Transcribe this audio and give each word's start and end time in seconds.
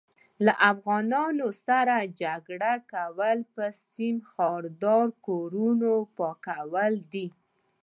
له 0.45 0.53
افغانانو 0.71 1.47
سره 1.65 1.95
جنګ 2.19 2.83
کول 2.91 3.37
په 3.53 3.65
سيم 3.91 4.15
ښاردار 4.31 5.07
کوونه 5.25 5.91
پاکول 6.17 6.93
دي 7.13 7.27